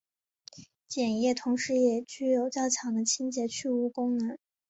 [0.89, 4.35] 碱液同时也具有较强的清洁去污功能。